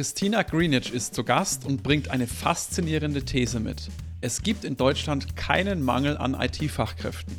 [0.00, 3.90] Christina Greenwich ist zu Gast und bringt eine faszinierende These mit.
[4.22, 7.36] Es gibt in Deutschland keinen Mangel an IT-Fachkräften.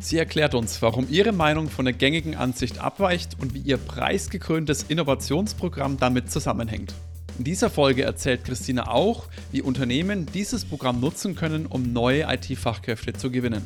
[0.00, 4.86] Sie erklärt uns, warum ihre Meinung von der gängigen Ansicht abweicht und wie ihr preisgekröntes
[4.88, 6.92] Innovationsprogramm damit zusammenhängt.
[7.38, 13.12] In dieser Folge erzählt Christina auch, wie Unternehmen dieses Programm nutzen können, um neue IT-Fachkräfte
[13.12, 13.62] zu gewinnen.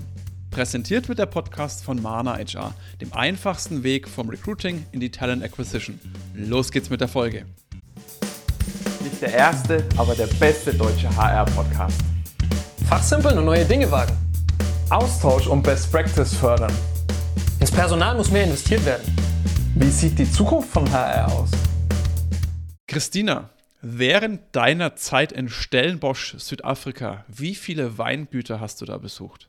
[0.50, 5.42] Präsentiert wird der Podcast von Mana HR, dem einfachsten Weg vom Recruiting in die Talent
[5.42, 5.98] Acquisition.
[6.34, 7.46] Los geht's mit der Folge.
[9.00, 12.00] Nicht der erste, aber der beste deutsche HR-Podcast.
[12.89, 14.16] Fachsimpeln und neue Dinge wagen.
[14.90, 16.72] Austausch und Best Practice fördern.
[17.61, 19.04] Ins Personal muss mehr investiert werden.
[19.76, 21.50] Wie sieht die Zukunft von HR aus?
[22.89, 23.50] Christina,
[23.82, 29.48] während deiner Zeit in Stellenbosch, Südafrika, wie viele Weingüter hast du da besucht?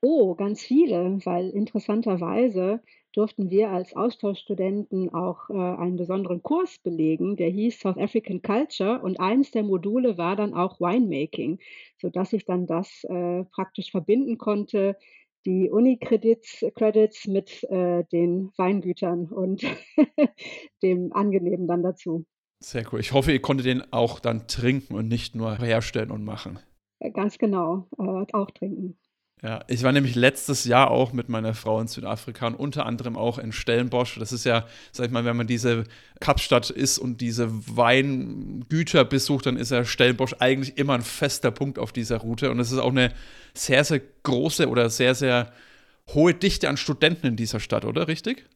[0.00, 2.80] Oh, ganz viele, weil interessanterweise
[3.12, 9.00] durften wir als Austauschstudenten auch äh, einen besonderen Kurs belegen, der hieß South African Culture
[9.02, 11.58] und eines der Module war dann auch Winemaking,
[12.00, 14.96] sodass ich dann das äh, praktisch verbinden konnte,
[15.44, 19.64] die Uni-Credits Credits mit äh, den Weingütern und
[20.82, 22.24] dem Angenehmen dann dazu.
[22.60, 23.00] Sehr cool.
[23.00, 26.60] Ich hoffe, ihr konntet den auch dann trinken und nicht nur herstellen und machen.
[27.00, 28.98] Äh, ganz genau, äh, auch trinken.
[29.44, 33.16] Ja, ich war nämlich letztes Jahr auch mit meiner Frau in Südafrika und unter anderem
[33.16, 34.16] auch in Stellenbosch.
[34.20, 35.82] Das ist ja, sag ich mal, wenn man diese
[36.20, 41.80] Kapstadt ist und diese Weingüter besucht, dann ist ja Stellenbosch eigentlich immer ein fester Punkt
[41.80, 42.52] auf dieser Route.
[42.52, 43.12] Und es ist auch eine
[43.52, 45.52] sehr, sehr große oder sehr, sehr
[46.14, 48.06] hohe Dichte an Studenten in dieser Stadt, oder?
[48.06, 48.46] Richtig?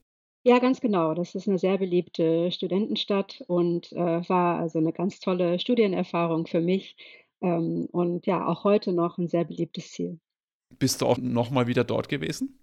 [0.44, 1.14] Ja, ganz genau.
[1.14, 6.60] Das ist eine sehr beliebte Studentenstadt und äh, war also eine ganz tolle Studienerfahrung für
[6.60, 6.96] mich
[7.42, 10.20] ähm, und ja, auch heute noch ein sehr beliebtes Ziel.
[10.78, 12.58] Bist du auch nochmal wieder dort gewesen?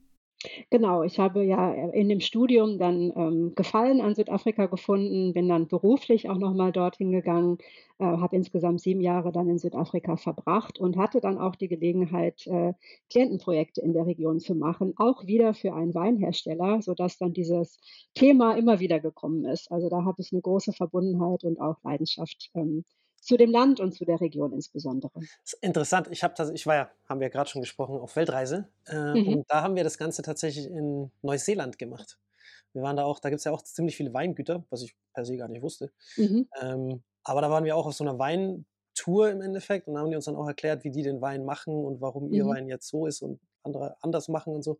[0.70, 5.68] Genau, ich habe ja in dem Studium dann ähm, Gefallen an Südafrika gefunden, bin dann
[5.68, 7.59] beruflich auch nochmal dorthin gegangen,
[8.00, 12.46] äh, habe insgesamt sieben Jahre dann in Südafrika verbracht und hatte dann auch die Gelegenheit,
[12.48, 12.74] äh,
[13.09, 17.80] Klientenprojekte in der Region zu machen, auch wieder für einen Weinhersteller, sodass dann dieses
[18.13, 19.72] Thema immer wieder gekommen ist.
[19.72, 22.84] Also da habe ich eine große Verbundenheit und auch Leidenschaft ähm,
[23.23, 25.11] zu dem Land und zu der Region insbesondere.
[25.61, 26.09] Interessant.
[26.11, 28.67] Ich habe ich war ja, haben wir ja gerade schon gesprochen, auf Weltreise.
[28.88, 29.28] Äh, mhm.
[29.28, 32.19] Und da haben wir das Ganze tatsächlich in Neuseeland gemacht.
[32.73, 35.23] Wir waren da auch, da gibt es ja auch ziemlich viele Weingüter, was ich per
[35.23, 35.91] se gar nicht wusste.
[36.17, 36.50] Mhm.
[36.59, 40.16] Ähm, aber da waren wir auch auf so einer Weintour im Endeffekt und haben die
[40.17, 42.33] uns dann auch erklärt, wie die den Wein machen und warum mhm.
[42.33, 44.79] ihr Wein jetzt so ist und andere anders machen und so.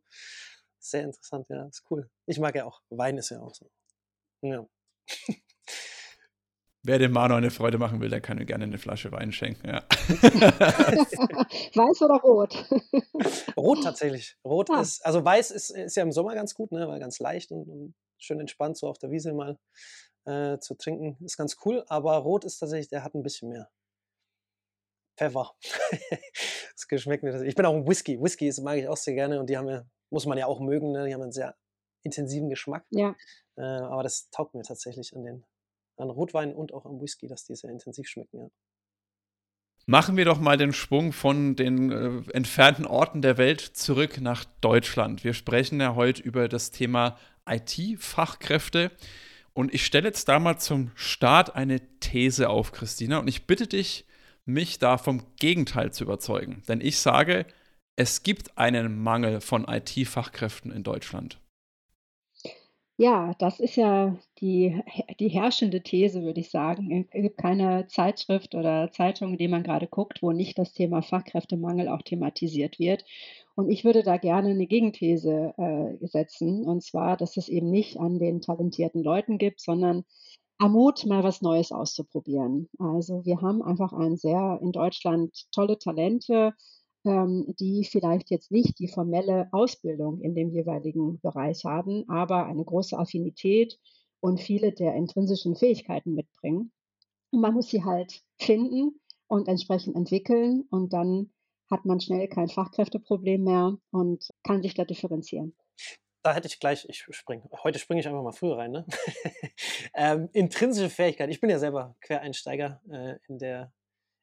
[0.79, 2.09] Sehr interessant, ja, ist cool.
[2.25, 3.69] Ich mag ja auch, Wein ist ja auch so.
[4.41, 4.67] Ja.
[6.85, 9.69] Wer dem Manu eine Freude machen will, der kann mir gerne eine Flasche Wein schenken.
[9.69, 9.83] Ja.
[11.75, 12.66] weiß oder rot?
[13.55, 14.35] rot tatsächlich.
[14.44, 14.81] Rot ah.
[14.81, 17.69] ist, also weiß ist, ist ja im Sommer ganz gut, ne, weil ganz leicht und,
[17.69, 19.57] und schön entspannt so auf der Wiese mal
[20.25, 21.17] äh, zu trinken.
[21.23, 23.69] Ist ganz cool, aber rot ist tatsächlich, der hat ein bisschen mehr.
[25.17, 25.53] Pfeffer.
[26.75, 27.44] das geschmeckt mir.
[27.44, 28.21] Ich bin auch ein Whisky.
[28.21, 30.59] Whisky ist, mag ich auch sehr gerne und die haben ja, muss man ja auch
[30.59, 31.07] mögen, ne?
[31.07, 31.55] die haben einen sehr
[32.01, 32.85] intensiven Geschmack.
[32.89, 33.15] Ja.
[33.55, 35.45] Äh, aber das taugt mir tatsächlich an den
[35.97, 38.49] an Rotwein und auch am Whisky, dass die sehr intensiv schmecken, ja.
[39.85, 44.45] Machen wir doch mal den Sprung von den äh, entfernten Orten der Welt zurück nach
[44.61, 45.25] Deutschland.
[45.25, 48.91] Wir sprechen ja heute über das Thema IT-Fachkräfte.
[49.51, 53.19] Und ich stelle jetzt da mal zum Start eine These auf, Christina.
[53.19, 54.05] Und ich bitte dich,
[54.45, 56.63] mich da vom Gegenteil zu überzeugen.
[56.69, 57.45] Denn ich sage,
[57.97, 61.39] es gibt einen Mangel von IT-Fachkräften in Deutschland.
[63.05, 64.79] Ja, das ist ja die
[65.19, 67.05] die herrschende These, würde ich sagen.
[67.11, 71.89] Es gibt keine Zeitschrift oder Zeitung, die man gerade guckt, wo nicht das Thema Fachkräftemangel
[71.89, 73.03] auch thematisiert wird.
[73.55, 77.99] Und ich würde da gerne eine Gegenthese, äh, setzen, und zwar, dass es eben nicht
[77.99, 80.05] an den talentierten Leuten gibt, sondern
[80.59, 82.69] am Mut, mal was Neues auszuprobieren.
[82.79, 86.53] Also, wir haben einfach ein sehr in Deutschland tolle Talente
[87.05, 92.97] die vielleicht jetzt nicht die formelle Ausbildung in dem jeweiligen Bereich haben, aber eine große
[92.97, 93.77] Affinität
[94.21, 96.71] und viele der intrinsischen Fähigkeiten mitbringen.
[97.31, 101.33] Und man muss sie halt finden und entsprechend entwickeln und dann
[101.69, 105.56] hat man schnell kein Fachkräfteproblem mehr und kann sich da differenzieren.
[106.21, 108.71] Da hätte ich gleich, ich springe, heute springe ich einfach mal früher rein.
[108.71, 108.85] Ne?
[109.94, 111.29] ähm, intrinsische Fähigkeit.
[111.29, 113.73] Ich bin ja selber Quereinsteiger äh, in, der,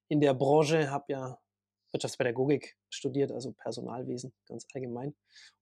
[0.09, 1.39] in der Branche, habe ja
[1.93, 5.15] Wirtschaftspädagogik studiert, also Personalwesen ganz allgemein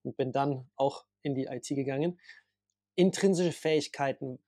[0.03, 2.19] und bin dann auch in die IT gegangen.
[2.95, 4.39] Intrinsische Fähigkeiten.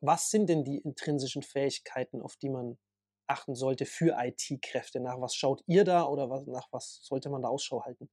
[0.00, 2.78] Was sind denn die intrinsischen Fähigkeiten, auf die man
[3.26, 5.00] achten sollte für IT-Kräfte?
[5.00, 8.10] Nach was schaut ihr da oder was, nach was sollte man da Ausschau halten?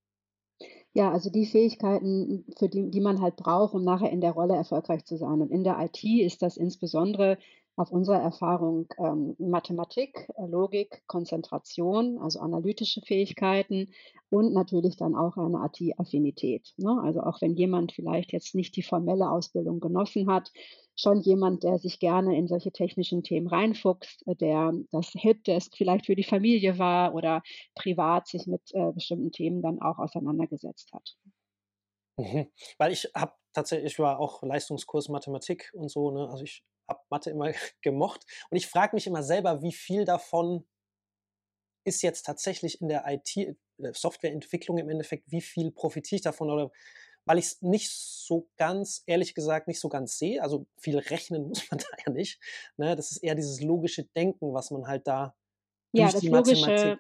[0.94, 4.56] Ja, also die Fähigkeiten, für die, die man halt braucht, um nachher in der Rolle
[4.56, 5.42] erfolgreich zu sein.
[5.42, 7.38] Und in der IT ist das insbesondere
[7.80, 13.94] auf unserer Erfahrung ähm, Mathematik, äh, Logik, Konzentration, also analytische Fähigkeiten
[14.30, 16.74] und natürlich dann auch eine IT-Affinität.
[16.76, 17.00] Ne?
[17.02, 20.52] Also auch wenn jemand vielleicht jetzt nicht die formelle Ausbildung genossen hat,
[20.98, 26.06] schon jemand, der sich gerne in solche technischen Themen reinfuchst, äh, der das Helpdesk vielleicht
[26.06, 27.42] für die Familie war oder
[27.76, 31.16] privat sich mit äh, bestimmten Themen dann auch auseinandergesetzt hat.
[32.18, 32.48] Mhm.
[32.78, 36.28] Weil ich habe tatsächlich, ich war auch Leistungskurs Mathematik und so, ne?
[36.30, 37.52] also ich habe Mathe immer
[37.82, 40.68] gemocht und ich frage mich immer selber, wie viel davon
[41.86, 43.56] ist jetzt tatsächlich in der IT, äh,
[43.94, 46.72] Softwareentwicklung im Endeffekt, wie viel profitiere ich davon oder
[47.26, 50.42] weil ich es nicht so ganz, ehrlich gesagt, nicht so ganz sehe.
[50.42, 52.40] Also viel rechnen muss man da ja nicht.
[52.78, 52.96] Ne?
[52.96, 55.36] Das ist eher dieses logische Denken, was man halt da
[55.92, 57.00] ja, durch das die logische,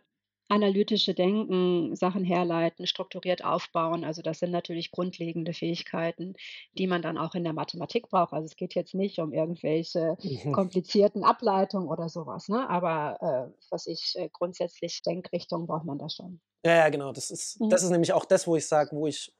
[0.49, 4.03] analytische Denken, Sachen herleiten, strukturiert aufbauen.
[4.03, 6.33] Also das sind natürlich grundlegende Fähigkeiten,
[6.73, 8.33] die man dann auch in der Mathematik braucht.
[8.33, 10.51] Also es geht jetzt nicht um irgendwelche mhm.
[10.51, 12.49] komplizierten Ableitungen oder sowas.
[12.49, 12.67] Ne?
[12.67, 16.41] Aber äh, was ich äh, grundsätzlich Denkrichtung braucht man da schon.
[16.65, 17.13] Ja, ja, genau.
[17.13, 17.69] Das ist, mhm.
[17.69, 19.31] das ist nämlich auch das, wo ich sage, wo ich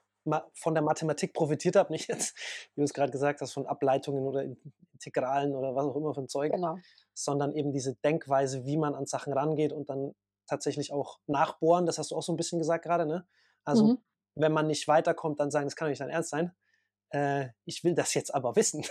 [0.53, 2.37] von der Mathematik profitiert habe, nicht jetzt,
[2.75, 4.45] wie du es gerade gesagt hast, von Ableitungen oder
[4.93, 6.77] Integralen oder was auch immer ein Zeug, genau.
[7.15, 10.13] sondern eben diese Denkweise, wie man an Sachen rangeht und dann
[10.49, 13.27] tatsächlich auch nachbohren, das hast du auch so ein bisschen gesagt gerade, ne?
[13.63, 13.97] Also, mhm.
[14.35, 16.53] wenn man nicht weiterkommt, dann sagen, das kann doch nicht dein Ernst sein.
[17.11, 18.85] Äh, ich will das jetzt aber wissen.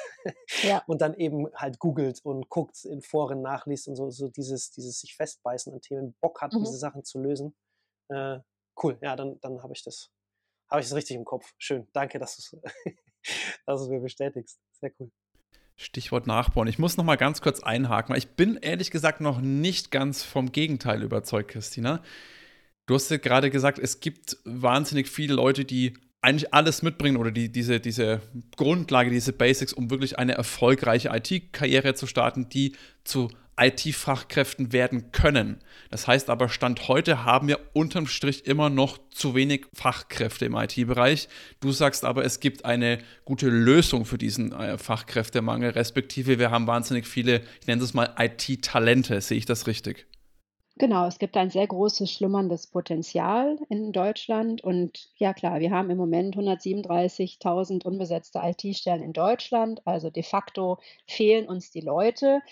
[0.62, 0.82] Ja.
[0.86, 4.98] und dann eben halt googelt und guckt, in Foren nachliest und so, so dieses, dieses
[5.00, 6.64] sich festbeißen an Themen, Bock hat, mhm.
[6.64, 7.54] diese Sachen zu lösen.
[8.08, 8.40] Äh,
[8.82, 10.10] cool, ja, dann, dann habe ich das
[10.70, 11.54] habe ich es richtig im Kopf.
[11.58, 11.88] Schön.
[11.92, 12.60] Danke, dass du
[13.66, 14.60] es mir bestätigst.
[14.72, 15.10] Sehr cool.
[15.80, 16.66] Stichwort Nachbauen.
[16.66, 18.16] Ich muss noch mal ganz kurz einhaken.
[18.16, 22.02] Ich bin ehrlich gesagt noch nicht ganz vom Gegenteil überzeugt, Christina.
[22.86, 27.30] Du hast ja gerade gesagt, es gibt wahnsinnig viele Leute, die eigentlich alles mitbringen oder
[27.30, 28.20] die, diese, diese
[28.56, 33.28] Grundlage, diese Basics, um wirklich eine erfolgreiche IT-Karriere zu starten, die zu
[33.58, 35.58] IT-Fachkräften werden können.
[35.90, 40.54] Das heißt aber, Stand heute haben wir unterm Strich immer noch zu wenig Fachkräfte im
[40.54, 41.28] IT-Bereich.
[41.60, 46.66] Du sagst aber, es gibt eine gute Lösung für diesen äh, Fachkräftemangel, respektive wir haben
[46.66, 49.20] wahnsinnig viele, ich nenne es mal IT-Talente.
[49.20, 50.06] Sehe ich das richtig?
[50.78, 54.62] Genau, es gibt ein sehr großes schlummerndes Potenzial in Deutschland.
[54.62, 59.84] Und ja klar, wir haben im Moment 137.000 unbesetzte IT-Stellen in Deutschland.
[59.84, 60.78] Also de facto
[61.08, 62.42] fehlen uns die Leute.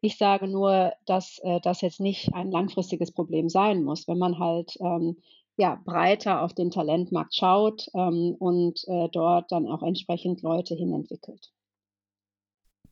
[0.00, 4.38] Ich sage nur, dass äh, das jetzt nicht ein langfristiges Problem sein muss, wenn man
[4.38, 5.16] halt ähm,
[5.56, 11.50] ja, breiter auf den Talentmarkt schaut ähm, und äh, dort dann auch entsprechend Leute hinentwickelt.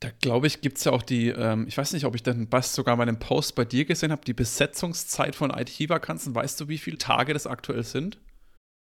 [0.00, 2.48] Da glaube ich, gibt es ja auch die, ähm, ich weiß nicht, ob ich dann
[2.50, 6.34] was sogar mal einen Post bei dir gesehen habe, die Besetzungszeit von IT-Vakanzen.
[6.34, 8.18] Weißt du, wie viele Tage das aktuell sind?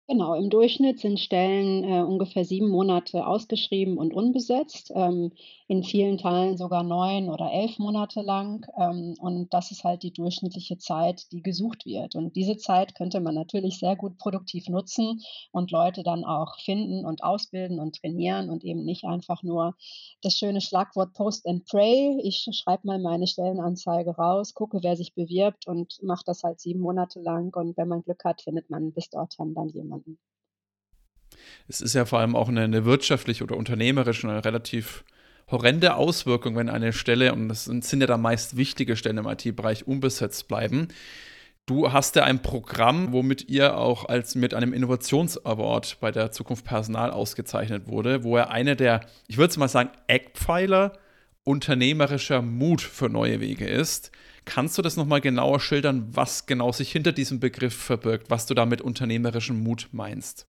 [0.09, 5.33] Genau, im Durchschnitt sind Stellen äh, ungefähr sieben Monate ausgeschrieben und unbesetzt, ähm,
[5.73, 8.67] in vielen Teilen sogar neun oder elf Monate lang.
[8.79, 12.15] Ähm, und das ist halt die durchschnittliche Zeit, die gesucht wird.
[12.15, 17.07] Und diese Zeit könnte man natürlich sehr gut produktiv nutzen und Leute dann auch finden
[17.07, 19.75] und ausbilden und trainieren und eben nicht einfach nur
[20.21, 22.21] das schöne Schlagwort Post and Pray.
[22.23, 26.81] Ich schreibe mal meine Stellenanzeige raus, gucke, wer sich bewirbt und mache das halt sieben
[26.81, 27.57] Monate lang.
[27.57, 30.19] Und wenn man Glück hat, findet man bis dorthin dann jemanden.
[31.67, 35.07] Es ist ja vor allem auch eine, eine wirtschaftliche oder unternehmerische eine relativ
[35.53, 39.87] horrende Auswirkung, wenn eine Stelle, und das sind, ja da meist wichtige Stellen im IT-Bereich,
[39.87, 40.89] unbesetzt bleiben.
[41.67, 46.65] Du hast ja ein Programm, womit ihr auch als mit einem Innovationsaward bei der Zukunft
[46.65, 50.95] Personal ausgezeichnet wurde, wo er eine der, ich würde es mal sagen, Eckpfeiler
[51.45, 54.11] unternehmerischer Mut für neue Wege ist.
[54.45, 58.55] Kannst du das nochmal genauer schildern, was genau sich hinter diesem Begriff verbirgt, was du
[58.55, 60.47] da mit unternehmerischem Mut meinst?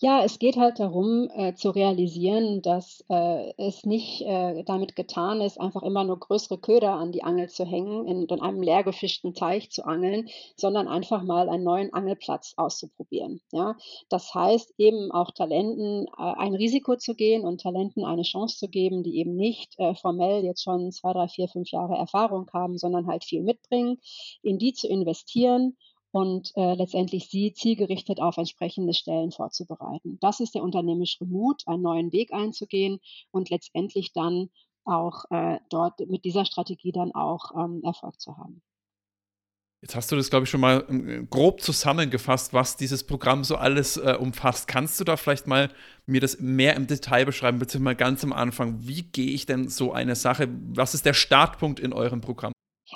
[0.00, 5.40] Ja, es geht halt darum, äh, zu realisieren, dass äh, es nicht äh, damit getan
[5.40, 8.84] ist, einfach immer nur größere Köder an die Angel zu hängen, in, in einem leer
[8.84, 13.40] gefischten Teich zu angeln, sondern einfach mal einen neuen Angelplatz auszuprobieren.
[13.50, 13.76] Ja?
[14.08, 18.68] Das heißt eben auch Talenten äh, ein Risiko zu gehen und Talenten eine Chance zu
[18.68, 22.78] geben, die eben nicht äh, formell jetzt schon zwei, drei, vier, fünf Jahre Erfahrung haben,
[22.78, 23.98] sondern halt viel mitbringen,
[24.42, 25.76] in die zu investieren
[26.10, 30.18] und äh, letztendlich sie zielgerichtet auf entsprechende Stellen vorzubereiten.
[30.20, 33.00] Das ist der unternehmerische Mut, einen neuen Weg einzugehen
[33.30, 34.50] und letztendlich dann
[34.84, 38.62] auch äh, dort mit dieser Strategie dann auch ähm, Erfolg zu haben.
[39.80, 43.56] Jetzt hast du das, glaube ich, schon mal ähm, grob zusammengefasst, was dieses Programm so
[43.56, 44.66] alles äh, umfasst.
[44.66, 45.70] Kannst du da vielleicht mal
[46.06, 48.88] mir das mehr im Detail beschreiben, beziehungsweise mal ganz am Anfang?
[48.88, 50.48] Wie gehe ich denn so eine Sache?
[50.74, 52.52] Was ist der Startpunkt in eurem Programm?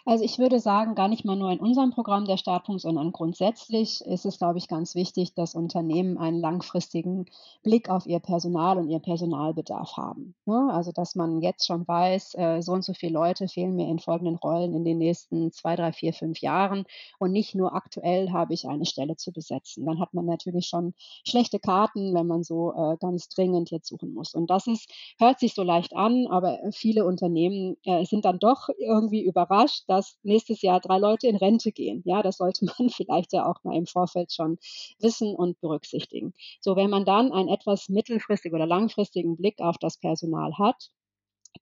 [0.07, 4.01] Also, ich würde sagen, gar nicht mal nur in unserem Programm der Startpunkt, sondern grundsätzlich
[4.03, 7.27] ist es, glaube ich, ganz wichtig, dass Unternehmen einen langfristigen
[7.63, 10.71] Blick auf ihr Personal und ihren Personalbedarf haben, ne?
[10.73, 13.99] Also, dass man jetzt schon weiß, äh, so und so viele Leute fehlen mir in
[13.99, 16.85] folgenden Rollen in den nächsten 2, 3, 4, 5 Jahren
[17.19, 19.85] und nicht nur aktuell habe ich eine Stelle zu besetzen.
[19.87, 20.95] Dann hat man natürlich schon
[21.27, 24.35] schlechte Karten, wenn man so, äh, ganz dringend jetzt suchen muss.
[24.35, 28.69] Und das ist hört sich so leicht an, aber viele Unternehmen, äh, sind dann doch
[28.79, 32.03] irgendwie überrascht, dass nächstes Jahr drei Leute in Rente gehen.
[32.05, 34.59] Ja, das sollte man vielleicht ja auch mal im Vorfeld schon
[34.99, 36.33] wissen und berücksichtigen.
[36.61, 40.91] So, wenn man dann einen etwas mittelfristigen oder langfristigen Blick auf das Personal hat,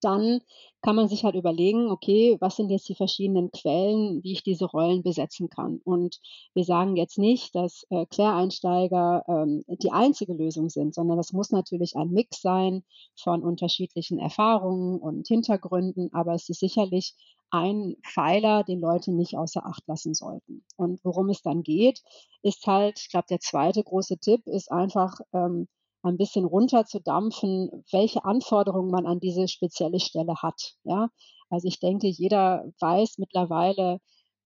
[0.00, 0.40] dann
[0.82, 4.64] kann man sich halt überlegen, okay, was sind jetzt die verschiedenen Quellen, wie ich diese
[4.64, 5.80] Rollen besetzen kann.
[5.84, 6.20] Und
[6.54, 11.50] wir sagen jetzt nicht, dass äh, Quereinsteiger ähm, die einzige Lösung sind, sondern das muss
[11.50, 12.82] natürlich ein Mix sein
[13.14, 17.14] von unterschiedlichen Erfahrungen und Hintergründen, aber es ist sicherlich
[17.50, 20.64] ein Pfeiler, den Leute nicht außer Acht lassen sollten.
[20.76, 22.00] Und worum es dann geht,
[22.42, 25.68] ist halt, ich glaube, der zweite große Tipp ist einfach, ähm,
[26.02, 31.08] ein bisschen runterzudampfen, welche Anforderungen man an diese spezielle Stelle hat, ja?
[31.50, 34.00] Also, ich denke, jeder weiß mittlerweile,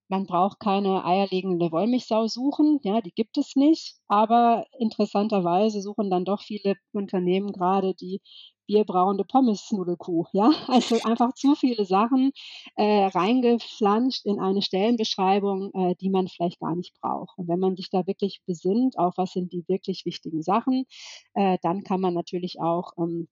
[0.08, 6.24] man braucht keine eierlegende Wollmilchsau suchen, ja, die gibt es nicht, aber interessanterweise suchen dann
[6.24, 8.20] doch viele Unternehmen gerade die
[8.66, 10.50] bierbrauende Pommesnudelkuh, ja?
[10.68, 12.32] Also, einfach zu viele Sachen,
[12.76, 17.38] äh, reingeflanscht in eine Stellenbeschreibung, äh, die man vielleicht gar nicht braucht.
[17.38, 20.84] Und wenn man sich da wirklich besinnt, auf was sind die wirklich wichtigen Sachen,
[21.34, 23.28] äh, dann kann man natürlich auch, ähm,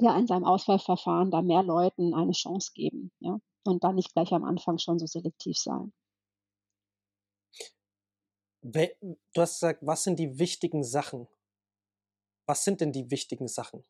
[0.00, 3.38] ja, in seinem Auswahlverfahren da mehr Leuten eine Chance geben, ja?
[3.64, 5.92] Und dann nicht gleich am Anfang schon so selektiv sein.
[8.64, 11.26] Du hast gesagt, was sind die wichtigen Sachen?
[12.46, 13.84] Was sind denn die wichtigen Sachen?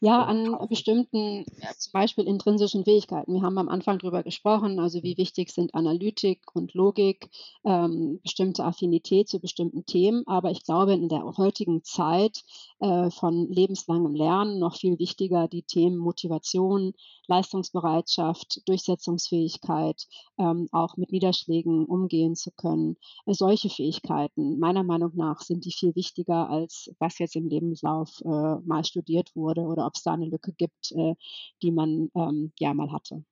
[0.00, 3.34] Ja, an bestimmten, ja, zum Beispiel intrinsischen Fähigkeiten.
[3.34, 7.30] Wir haben am Anfang drüber gesprochen, also wie wichtig sind Analytik und Logik,
[7.64, 10.24] ähm, bestimmte Affinität zu bestimmten Themen.
[10.26, 12.42] Aber ich glaube, in der heutigen Zeit
[12.80, 16.94] äh, von lebenslangem Lernen noch viel wichtiger die Themen Motivation,
[17.28, 22.96] Leistungsbereitschaft, Durchsetzungsfähigkeit, ähm, auch mit Niederschlägen umgehen zu können.
[23.26, 28.20] Äh, solche Fähigkeiten, meiner Meinung nach, sind die viel wichtiger, als was jetzt im Lebenslauf
[28.24, 31.14] äh, mal studiert wurde oder ob es da eine Lücke gibt, äh,
[31.62, 33.24] die man ähm, ja mal hatte.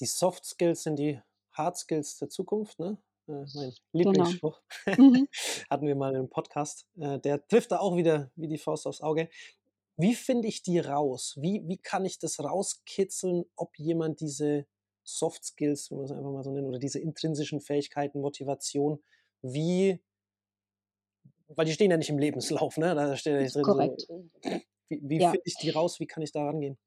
[0.00, 1.20] Die Soft Skills sind die
[1.52, 2.98] Hard Skills der Zukunft, ne?
[3.28, 3.72] Äh, mein Genau.
[3.92, 4.60] Lieblingsspruch.
[4.86, 5.28] Mhm.
[5.70, 6.86] Hatten wir mal im Podcast.
[6.98, 9.28] Äh, der trifft da auch wieder wie die Faust aufs Auge.
[9.96, 11.36] Wie finde ich die raus?
[11.40, 14.66] Wie wie kann ich das rauskitzeln, ob jemand diese
[15.04, 19.02] Soft Skills, wenn man es einfach mal so nennen, oder diese intrinsischen Fähigkeiten, Motivation,
[19.40, 20.02] wie
[21.48, 22.94] weil die stehen ja nicht im Lebenslauf, ne?
[22.94, 24.06] Da steht ja nicht drin so Korrekt.
[24.88, 25.22] Wie wie Ja.
[25.22, 26.00] finde ich die raus?
[26.00, 26.78] Wie kann ich da rangehen?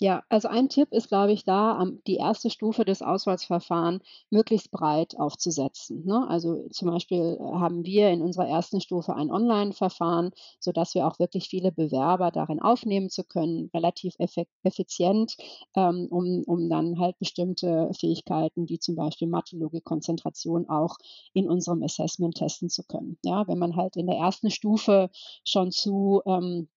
[0.00, 4.00] Ja, also ein Tipp ist, glaube ich, da, die erste Stufe des Auswahlsverfahren
[4.30, 6.24] möglichst breit aufzusetzen, ne?
[6.28, 11.18] Also, zum Beispiel, äh, haben wir in unserer ersten Stufe ein Online-Verfahren, sodass wir auch
[11.18, 14.14] wirklich viele Bewerber darin aufnehmen zu können, relativ
[14.62, 15.36] effizient,
[15.74, 20.96] ähm, um um dann halt bestimmte Fähigkeiten wie zum Beispiel Mathe, Logik, Konzentration auch
[21.32, 23.18] in unserem Assessment testen zu können.
[23.24, 25.10] Ja, wenn man halt in der ersten Stufe
[25.44, 26.68] schon zu, ähm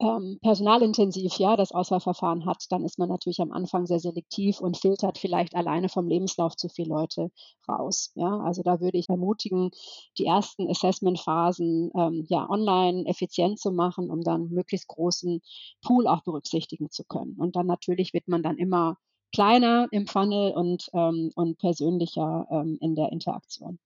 [0.00, 4.76] ähm, personalintensiv, ja, das Auswahlverfahren hat, dann ist man natürlich am Anfang sehr selektiv und
[4.76, 7.30] filtert vielleicht alleine vom Lebenslauf zu viele Leute
[7.68, 8.40] raus, ja.
[8.40, 9.70] Also, da würde ich ermutigen,
[10.18, 15.40] die ersten Assessmentphasen, ähm, ja, online effizient zu machen, um dann möglichst großen
[15.82, 17.36] Pool auch berücksichtigen zu können.
[17.38, 18.96] Und dann natürlich wird man dann immer
[19.32, 23.78] kleiner im Funnel und, ähm und persönlicher, ähm, in der Interaktion.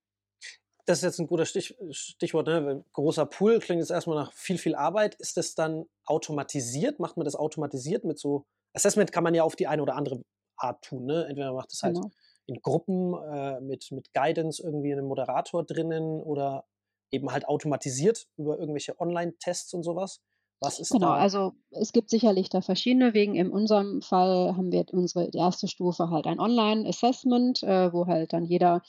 [0.88, 2.84] Das ist jetzt 'n guter Stich Stichwort, ne?
[2.92, 5.14] Großer Pool klingt jetzt erst mal nach viel, viel Arbeit.
[5.16, 6.98] Ist das dann automatisiert?
[6.98, 10.22] Macht man das automatisiert mit so Assessment kann man ja auf die eine oder andere
[10.56, 11.26] Art tun, ne?
[11.28, 12.12] Entweder man macht es halt Genau.
[12.46, 16.64] in Gruppen, äh, mit mit Guidance irgendwie 'nem Moderator drinnen oder
[17.12, 20.20] eben halt automatisiert über irgendwelche Online-Tests und so was.
[20.60, 23.34] Was ist Genau, da also es gibt sicherlich da verschiedene Wegen.
[23.34, 28.44] In unserem Fall haben wir unsere erste Stufe halt ein Online-Assessment, äh, wo halt dann
[28.44, 28.82] jeder,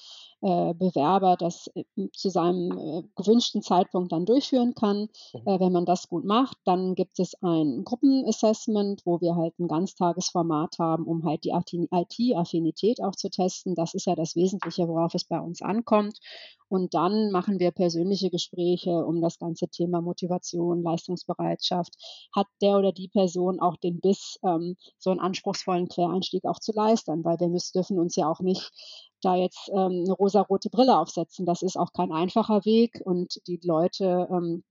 [0.43, 5.09] äh, Bewerber das, äh, zu seinem, äh, gewünschten Zeitpunkt dann durchführen kann.
[5.33, 5.53] Mhm.
[5.59, 10.77] Wenn man das gut macht, dann gibt es ein Gruppenassessment, wo wir halt 'n Ganztagesformat
[10.79, 13.75] haben, um halt die IT-Affinität auch zu testen.
[13.75, 16.19] Das ist ja das Wesentliche, worauf es bei uns ankommt.
[16.69, 21.93] Und dann machen wir persönliche Gespräche um das ganze Thema Motivation, Leistungsbereitschaft.
[22.35, 26.71] Hat der oder die Person auch den Biss, ähm, so 'n anspruchsvollen Quereinstieg auch zu
[26.73, 27.23] leisten?
[27.23, 28.71] Weil wir müssen dürfen uns ja auch nicht
[29.23, 31.45] da jetzt, ähm, 'ne rosarote Brille aufsetzen.
[31.45, 34.63] Das ist auch kein einfacher Weg und die Leute, ähm,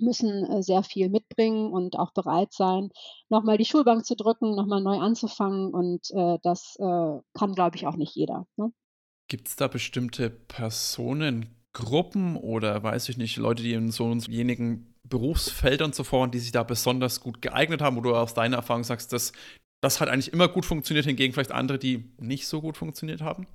[0.00, 2.90] müssen äh, sehr viel mitbringen und auch bereit sein,
[3.28, 5.72] nochmal die Schulbank zu drücken, nochmal neu anzufangen.
[5.72, 8.46] Und äh, das äh, kann, glaube ich, auch nicht jeder.
[8.56, 8.72] Ne?
[9.28, 15.92] Gibt es da bestimmte Personengruppen oder weiß ich nicht, Leute, die in so jenigen Berufsfeldern
[15.92, 19.32] zuvor, die sich da besonders gut geeignet haben, wo du aus deiner Erfahrung sagst, dass
[19.80, 23.46] das hat eigentlich immer gut funktioniert, hingegen vielleicht andere, die nicht so gut funktioniert haben?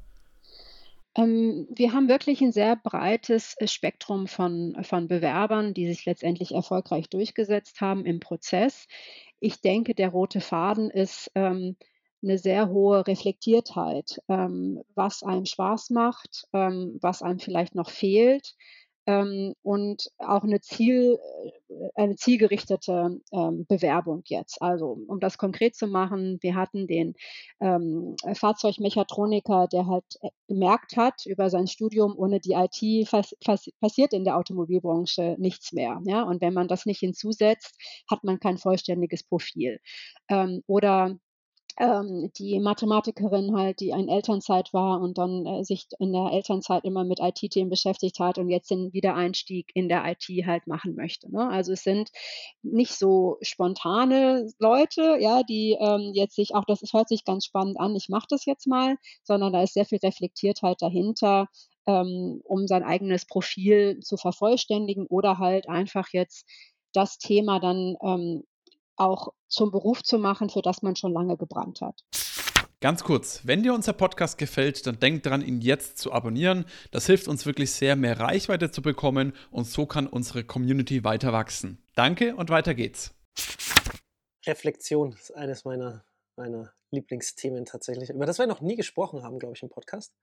[1.15, 6.53] Ähm, wir haben wirklich ein sehr breites äh, Spektrum von von Bewerbern, die sich letztendlich
[6.53, 8.87] erfolgreich durchgesetzt haben im Prozess.
[9.39, 11.75] Ich denke, der rote Faden ist, ähm,
[12.21, 18.55] 'ne sehr hohe Reflektiertheit, ähm, was einem Spaß macht, ähm, was einem vielleicht noch fehlt
[19.05, 21.19] ähm, und auch eine Ziel
[21.69, 24.61] äh, eine zielgerichtete, ähm, Bewerbung jetzt.
[24.61, 27.15] Also, um das konkret zu machen, wir hatten den,
[27.61, 33.33] ähm, Fahrzeugmechatroniker, der halt, äh, gemerkt hat über sein Studium, ohne die IT fas
[33.79, 36.23] passiert in der Automobilbranche nichts mehr, ja?
[36.23, 37.75] Und wenn man das nicht hinzusetzt,
[38.09, 39.79] hat man kein vollständiges Profil.
[40.29, 41.17] Ähm, oder
[41.77, 46.83] ähm, die Mathematikerin halt, die in Elternzeit war und dann äh, sich in der Elternzeit
[46.83, 51.31] immer mit IT-Themen beschäftigt hat und jetzt den Wiedereinstieg in der IT halt machen möchte.
[51.31, 51.49] Ne?
[51.49, 52.09] Also es sind
[52.61, 57.79] nicht so spontane Leute, ja, die ähm, jetzt sich auch, das hört sich ganz spannend
[57.79, 61.47] an, ich mache das jetzt mal, sondern da ist sehr viel Reflektiertheit dahinter,
[61.87, 66.45] ähm, um sein eigenes Profil zu vervollständigen oder halt einfach jetzt
[66.93, 68.43] das Thema dann ähm,
[68.95, 72.03] auch zum Beruf zu machen, für das man schon lange gebrannt hat.
[72.83, 76.65] Ganz kurz, wenn dir unser Podcast gefällt, dann denk daran, ihn jetzt zu abonnieren.
[76.91, 81.31] Das hilft uns wirklich sehr, mehr Reichweite zu bekommen und so kann unsere Community weiter
[81.31, 81.81] wachsen.
[81.95, 83.13] Danke und weiter geht's.
[84.45, 86.03] Reflexion ist eines meiner,
[86.35, 90.13] meiner Lieblingsthemen tatsächlich, über das wir noch nie gesprochen haben, glaube ich, im Podcast.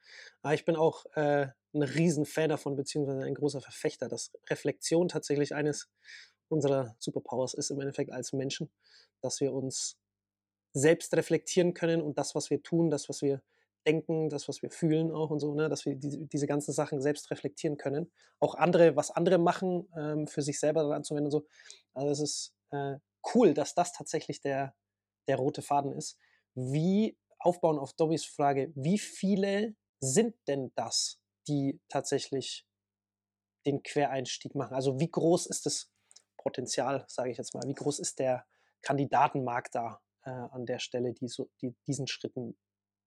[0.43, 5.55] Aber ich bin auch äh, ein Riesenfan davon, beziehungsweise ein großer Verfechter, dass Reflexion tatsächlich
[5.55, 5.89] eines
[6.51, 8.71] unserer Superpowers ist im Endeffekt als Menschen,
[9.21, 9.97] dass wir uns
[10.73, 13.43] selbst reflektieren können und das, was wir tun, das, was wir
[13.87, 17.01] denken, das, was wir fühlen auch und so, ne, dass wir die, diese ganzen Sachen
[17.01, 18.11] selbst reflektieren können.
[18.39, 21.47] Auch andere, was andere machen, ähm, für sich selber dann anzuwenden und so.
[21.95, 22.97] Also es ist äh,
[23.35, 24.75] cool, dass das tatsächlich der,
[25.29, 26.19] der rote Faden ist.
[26.55, 32.67] Wie, aufbauen auf Dobbys Frage, wie viele sind denn das, die tatsächlich
[33.67, 34.75] den Quereinstieg machen?
[34.75, 35.91] Also wie groß ist das
[36.43, 37.63] Potenzial, sage ich jetzt mal?
[37.67, 38.45] Wie groß ist der
[38.83, 42.57] Kandidatenmarkt da äh, an der Stelle, die, so, die diesen Schritten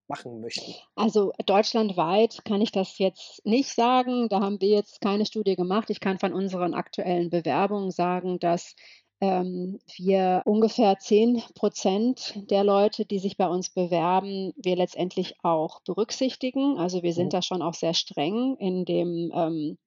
[0.08, 0.74] machen möchten?
[0.96, 4.30] Also deutschlandweit kann ich das jetzt nicht sagen.
[4.30, 5.90] Da haben wir jetzt keine Studie gemacht.
[5.90, 8.76] Ich kann von unseren aktuellen Bewerbungen sagen, dass
[9.22, 15.82] ähm, wir ungefähr 10 Prozent der Leute, die sich bei uns bewerben, wir letztendlich auch
[15.82, 16.78] berücksichtigen.
[16.78, 17.32] Also wir sind mhm.
[17.32, 19.78] da schon auch sehr streng in dem ähm,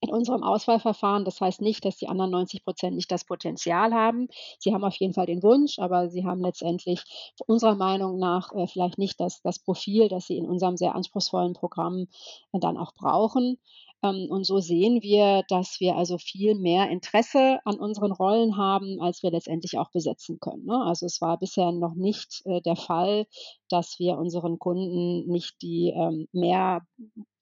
[0.00, 1.24] in unserem Auswahlverfahren.
[1.24, 4.28] Das heißt nicht, dass die anderen 90 Prozent nicht das Potenzial haben.
[4.58, 7.02] Sie haben auf jeden Fall den Wunsch, aber sie haben letztendlich
[7.46, 11.52] unserer Meinung nach äh, vielleicht nicht das, das Profil, das sie in unserem sehr anspruchsvollen
[11.52, 12.06] Programm
[12.52, 13.58] äh, dann auch brauchen.
[14.02, 19.00] Ähm, und so sehen wir, dass wir also viel mehr Interesse an unseren Rollen haben,
[19.00, 20.64] als wir letztendlich auch besetzen können.
[20.64, 20.82] Ne?
[20.84, 23.26] Also es war bisher noch nicht äh, der Fall,
[23.68, 26.82] dass wir unseren Kunden nicht die ähm, mehr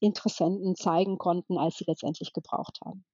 [0.01, 3.05] Interessenten zeigen konnten, als sie letztendlich gebraucht haben.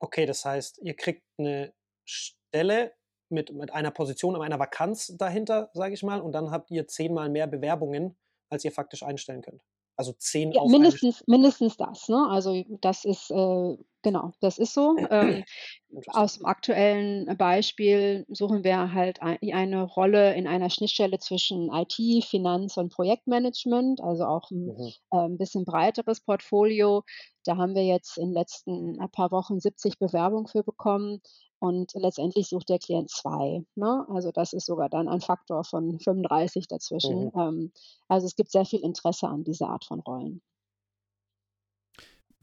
[0.00, 1.74] Okay, das heißt, ihr kriegt eine
[2.04, 2.92] Stelle
[3.30, 7.28] mit, mit einer Position, einer Vakanz dahinter, sage ich mal, und dann habt ihr zehnmal
[7.28, 8.16] mehr Bewerbungen,
[8.48, 9.62] als ihr faktisch einstellen könnt.
[9.98, 12.08] Also zehn ja, mindestens, mindestens das.
[12.08, 12.28] Ne?
[12.30, 14.96] Also das ist äh, genau, das ist so.
[15.10, 15.42] Ähm,
[16.08, 22.24] aus dem aktuellen Beispiel suchen wir halt ein, eine Rolle in einer Schnittstelle zwischen IT,
[22.24, 24.92] Finanz und Projektmanagement, also auch ein, mhm.
[25.10, 27.02] äh, ein bisschen breiteres Portfolio.
[27.44, 31.20] Da haben wir jetzt in den letzten paar Wochen 70 Bewerbungen für bekommen.
[31.60, 33.64] Und letztendlich sucht der Klient zwei.
[33.74, 34.06] Ne?
[34.08, 37.26] Also das ist sogar dann ein Faktor von 35 dazwischen.
[37.26, 37.32] Mhm.
[37.34, 37.72] Ähm,
[38.06, 40.40] also es gibt sehr viel Interesse an dieser Art von Rollen.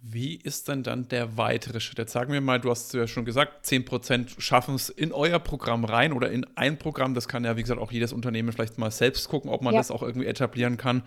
[0.08, 1.98] Wie ist denn dann der weitere Schritt?
[1.98, 5.84] Jetzt sagen wir mal, du hast ja schon gesagt, 10% schaffen es in euer Programm
[5.84, 7.16] rein oder in ein Programm.
[7.16, 9.80] Das kann ja, wie gesagt, auch jedes Unternehmen vielleicht mal selbst gucken, ob man ja.
[9.80, 11.04] das auch irgendwie etablieren kann.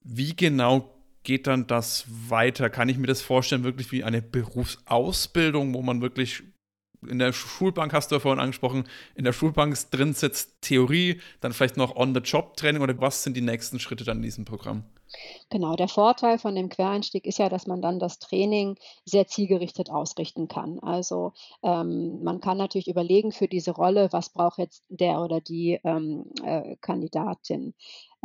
[0.00, 2.70] Wie genau geht dann das weiter?
[2.70, 6.44] Kann ich mir das vorstellen, wirklich wie eine Berufsausbildung, wo man wirklich
[7.08, 11.52] in der Schulbank hast du ja vorhin angesprochen, in der Schulbank drin sitzt Theorie, dann
[11.52, 14.84] vielleicht noch On-the-Job-Training oder was sind die nächsten Schritte dann in diesem Programm?
[15.50, 19.90] Genau, der Vorteil von dem Quereinstieg ist ja, dass man dann das Training sehr zielgerichtet
[19.90, 20.80] ausrichten kann.
[20.80, 25.80] Also ähm, man kann natürlich überlegen für diese Rolle, was braucht jetzt der oder die
[25.84, 27.74] ähm, äh, Kandidatin.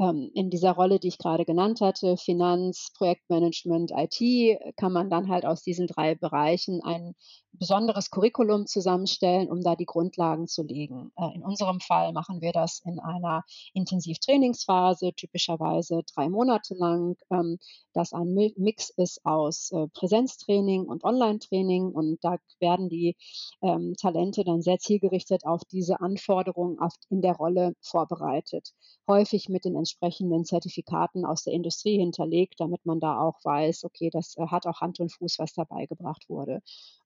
[0.02, 5.30] Ähm, in dieser Rolle, die ich gerade genannt hatte, Finanz, Projektmanagement, IT, kann man dann
[5.30, 7.14] halt aus diesen drei Bereichen ein
[7.54, 11.12] besonderes Curriculum zusammenstellen, um da die Grundlagen zu legen.
[11.18, 17.60] Äh, in unserem Fall machen wir das in einer Intensivtrainingsphase, typischerweise drei Monate lang, ähm,
[17.94, 21.92] das ein Mix ist aus äh, Präsenztraining und Online-Training.
[21.92, 23.18] Und da werden die
[23.62, 26.78] ähm, Talente dann sehr zielgerichtet auf diese Anforderungen
[27.10, 28.72] in der Rolle vorbereitet.
[29.08, 34.10] Häufig mit den entsprechenden Zertifikaten aus der Industrie hinterlegt, damit man da auch weiß, okay,
[34.10, 36.62] das äh, hat auch Hand und Fuß, was dabei gebracht wurde.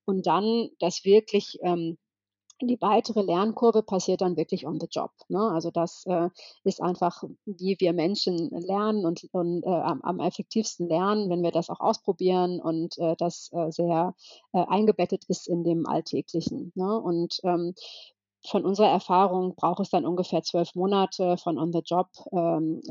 [0.05, 1.97] Und dann das wirklich ähm,
[2.61, 5.11] die weitere Lernkurve passiert dann wirklich on the job.
[5.27, 5.41] Ne?
[5.51, 6.29] Also das äh,
[6.63, 11.51] ist einfach, wie wir Menschen lernen und, und äh, am, am, effektivsten lernen, wenn wir
[11.51, 14.15] das auch ausprobieren und äh, das äh, sehr
[14.53, 16.71] äh, eingebettet ist in dem Alltäglichen.
[16.75, 16.97] Ne?
[16.97, 17.73] Und ähm,
[18.47, 22.81] von unserer Erfahrung braucht es dann ungefähr zwölf Monate von on the job ähm,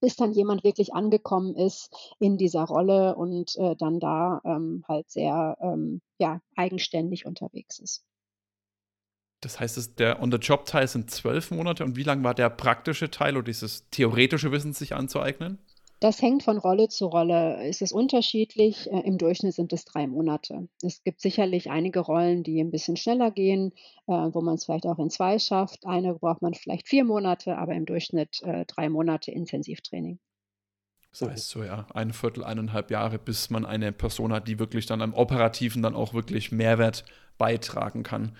[0.00, 5.10] bis dann jemand wirklich angekommen ist in dieser Rolle und äh, dann da ähm, halt
[5.10, 8.04] sehr ähm, ja, eigenständig unterwegs ist.
[9.40, 13.44] Das heißt, der On-the-Job-Teil sind zwölf Monate und wie lang war der praktische Teil oder
[13.44, 15.58] dieses theoretische Wissen sich anzueignen?
[16.00, 17.66] Das hängt von Rolle zu Rolle.
[17.68, 18.90] Ist es unterschiedlich?
[18.90, 20.68] Äh, Im Durchschnitt sind es drei Monate.
[20.82, 23.72] Es gibt sicherlich einige Rollen, die ein bisschen schneller gehen,
[24.06, 25.86] äh, wo man es vielleicht auch in zwei schafft.
[25.86, 30.20] Eine braucht man vielleicht vier Monate, aber im Durchschnitt äh, drei Monate Intensivtraining.
[31.10, 34.86] Das heißt so, ja, ein Viertel, eineinhalb Jahre, bis man eine Person hat, die wirklich
[34.86, 37.04] dann am Operativen dann auch wirklich Mehrwert
[37.38, 38.36] beitragen kann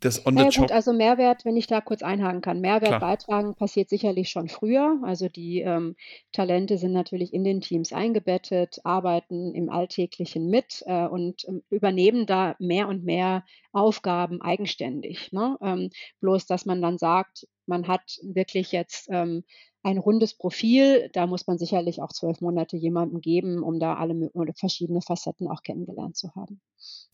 [0.00, 2.60] das on the naja, gut, also Mehrwert, wenn ich da kurz einhaken kann.
[2.60, 3.00] Mehrwert Klar.
[3.00, 5.00] beitragen passiert sicherlich schon früher.
[5.02, 5.96] Also die ähm,
[6.32, 12.26] Talente sind natürlich in den Teams eingebettet, arbeiten im Alltäglichen mit äh, und ähm, übernehmen
[12.26, 15.32] da mehr und mehr Aufgaben eigenständig.
[15.32, 15.56] Ne?
[15.60, 19.44] Ähm, bloß, dass man dann sagt, man hat wirklich jetzt ähm,
[19.82, 21.08] ein rundes Profil.
[21.12, 25.62] Da muss man sicherlich auch zwölf Monate jemandem geben, um da alle verschiedene Facetten auch
[25.62, 26.60] kennengelernt zu haben.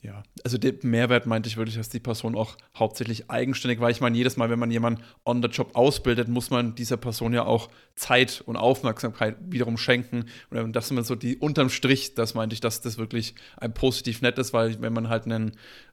[0.00, 3.90] Ja, also der Mehrwert meinte ich wirklich, dass die Person auch hauptsächlich eigenständig war.
[3.90, 7.32] Ich meine, jedes Mal, wenn man jemanden on the job ausbildet, muss man dieser Person
[7.32, 10.26] ja auch Zeit und Aufmerksamkeit wiederum schenken.
[10.50, 14.22] Und das sind so die unterm Strich, das meinte ich, dass das wirklich ein positiv
[14.22, 15.52] nettes, weil wenn man halt einen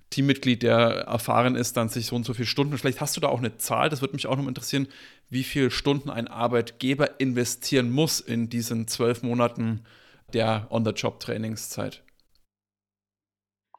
[0.09, 2.77] Teammitglied, der erfahren ist, dann sich so und so viele Stunden.
[2.77, 4.87] Vielleicht hast du da auch eine Zahl, das würde mich auch noch interessieren,
[5.29, 9.83] wie viele Stunden ein Arbeitgeber investieren muss in diesen zwölf Monaten
[10.33, 12.03] der On-the-Job-Trainingszeit.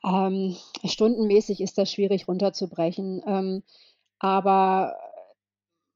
[0.04, 3.22] Ähm, stundenmäßig ist das schwierig runterzubrechen.
[3.26, 3.62] Ähm,
[4.18, 4.96] aber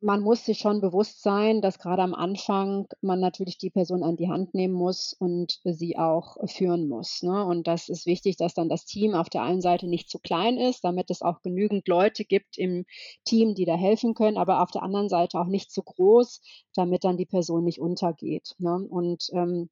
[0.01, 4.17] man muss sich schon bewusst sein, dass gerade am Anfang man natürlich die Person an
[4.17, 7.45] die Hand nehmen muss und sie auch führen muss, ne?
[7.45, 10.57] Und das ist wichtig, dass dann das Team auf der einen Seite nicht zu klein
[10.59, 12.85] ist, damit es auch genügend Leute gibt im
[13.25, 16.41] Team, die da helfen können, aber auf der anderen Seite auch nicht zu groß,
[16.75, 18.87] damit dann die Person nicht untergeht, ne?
[18.89, 19.69] Und, ähm,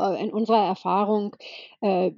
[0.00, 1.36] äh, in unserer Erfahrung,
[1.80, 2.12] äh,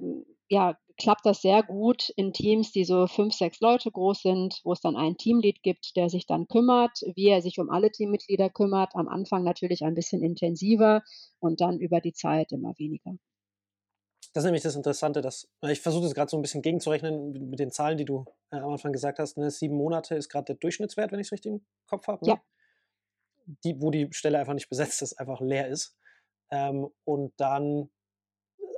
[0.49, 4.71] ja, klappt das sehr gut in Teams, die so fünf, sechs Leute groß sind, wo
[4.71, 8.51] es dann einen Teamlead gibt, der sich dann kümmert, wie er sich um alle Teammitglieder
[8.51, 8.95] kümmert.
[8.95, 11.01] Am Anfang natürlich ein bisschen intensiver
[11.39, 13.15] und dann über die Zeit immer weniger.
[14.33, 17.59] Das ist nämlich das Interessante, dass ich versuche das gerade so ein bisschen gegenzurechnen mit
[17.59, 19.37] den Zahlen, die du äh, am Anfang gesagt hast.
[19.37, 19.49] Ne?
[19.49, 22.23] Sieben Monate ist gerade der Durchschnittswert, wenn ich es richtig im Kopf habe.
[22.25, 22.33] Ne?
[22.33, 22.41] Ja.
[23.65, 25.97] Die, wo die Stelle einfach nicht besetzt ist, einfach leer ist.
[26.51, 27.89] Ähm, und dann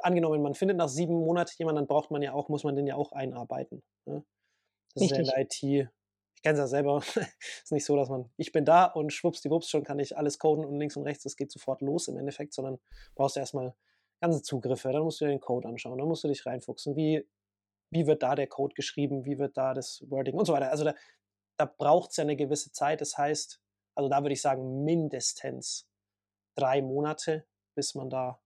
[0.06, 2.88] angenommen, man findet nach sieben Monaten jemanden, dann braucht man ja auch, muss man den
[2.88, 3.84] ja auch einarbeiten.
[4.06, 4.24] Ne?
[4.94, 5.20] Das Richtig.
[5.20, 5.90] ist ja in der IT,
[6.36, 6.98] ich kenne es ja selber,
[7.64, 10.66] ist nicht so, dass man, ich bin da und schwuppsdiwupps, schon kann ich alles coden
[10.66, 12.80] und links und rechts, das geht sofort los im Endeffekt, sondern
[13.16, 13.76] brauchst du erstmal
[14.22, 17.28] ganze Zugriffe, dann musst du dir den Code anschauen, dann musst du dich reinfuchsen, wie,
[17.92, 20.72] wie wird da der Code geschrieben, wie wird da das Wording und so weiter.
[20.72, 20.96] Also da,
[21.58, 23.62] da braucht es ja eine gewisse Zeit, das heißt,
[23.96, 25.88] also da würde ich sagen, mindestens
[26.56, 28.43] drei Monate, bis man da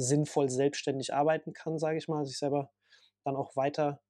[0.00, 2.70] sinnvoll selbstständig arbeiten kann, sage ich mal, sich selber
[3.24, 4.00] dann auch weiter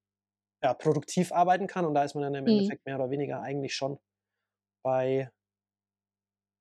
[0.62, 1.84] ja, produktiv arbeiten kann.
[1.84, 2.50] Und da ist man dann im mhm.
[2.50, 3.98] Endeffekt mehr oder weniger eigentlich schon
[4.82, 5.30] bei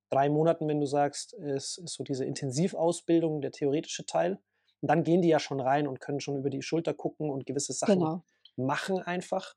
[0.10, 4.40] drei Monaten, wenn du sagst, ist, ist so diese Intensivausbildung, der theoretische Teil.
[4.82, 7.46] Und dann gehen die ja schon rein und können schon über die Schulter gucken und
[7.46, 8.24] gewisse Sachen genau.
[8.56, 9.56] machen einfach.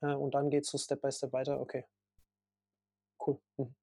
[0.00, 1.60] Äh, und dann geht es so Step by Step weiter.
[1.60, 1.84] Okay.
[3.24, 3.40] Cool.
[3.56, 3.74] Mhm.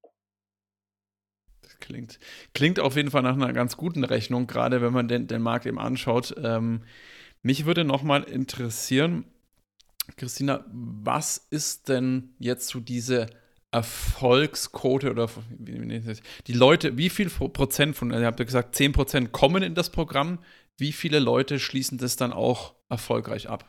[1.90, 2.20] Klingt,
[2.54, 5.66] klingt auf jeden Fall nach einer ganz guten Rechnung, gerade wenn man den, den Markt
[5.66, 6.36] eben anschaut.
[6.38, 6.84] Ähm,
[7.42, 9.26] mich würde nochmal interessieren,
[10.16, 13.26] Christina, was ist denn jetzt so diese
[13.72, 15.30] Erfolgsquote oder
[16.46, 19.90] die Leute, wie viel Prozent von, ihr habt ja gesagt, 10 Prozent kommen in das
[19.90, 20.38] Programm,
[20.78, 23.68] wie viele Leute schließen das dann auch erfolgreich ab?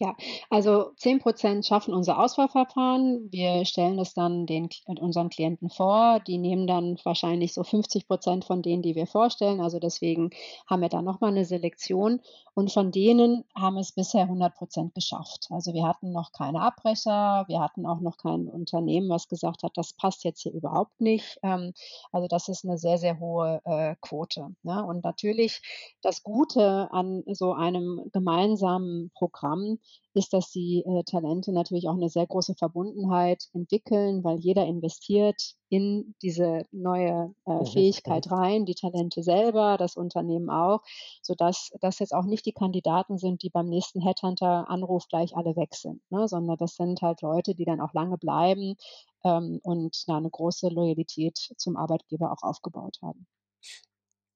[0.00, 0.14] Ja,
[0.50, 3.28] also 10% schaffen unser Auswahlverfahren.
[3.32, 4.68] Wir stellen das dann den
[5.00, 6.20] unseren Klienten vor.
[6.26, 9.58] Die nehmen dann wahrscheinlich so 50% von denen, die wir vorstellen.
[9.62, 10.28] Also deswegen
[10.66, 12.20] haben wir da noch mal 'ne Selektion
[12.52, 15.46] und von denen haben es bisher 100% geschafft.
[15.50, 19.72] Also, wir hatten noch keine Abbrecher, wir hatten auch noch kein Unternehmen, was gesagt hat:
[19.76, 21.72] „Das passt jetzt hier überhaupt nicht.“ Ähm,
[22.12, 24.84] also, das ist 'ne sehr, sehr hohe, äh, Quote, ne?
[24.84, 25.62] Und natürlich
[26.02, 29.78] das Gute an so einem gemeinsamen Programm
[30.14, 35.54] ist, dass die, äh, Talente natürlich auch eine sehr große Verbundenheit entwickeln, weil jeder investiert
[35.68, 40.80] in diese neue, äh, Fähigkeit rein, die Talente selber, das Unternehmen auch,
[41.22, 45.74] sodass das jetzt auch nicht die Kandidaten sind, die beim nächsten Headhunter-Anruf gleich alle weg
[45.74, 46.28] sind, ne?
[46.28, 48.76] Sondern das sind halt Leute, die dann auch lange bleiben,
[49.24, 53.26] ähm, und, ja, 'ne große Loyalität zum Arbeitgeber auch aufgebaut haben.